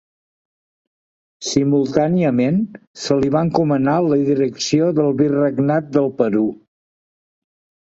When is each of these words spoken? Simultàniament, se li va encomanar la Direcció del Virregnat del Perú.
Simultàniament, 1.49 2.59
se 3.03 3.19
li 3.21 3.31
va 3.37 3.45
encomanar 3.51 4.01
la 4.09 4.21
Direcció 4.33 4.93
del 5.01 5.17
Virregnat 5.25 5.97
del 6.01 6.15
Perú. 6.23 6.47